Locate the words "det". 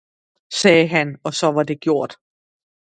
1.63-1.81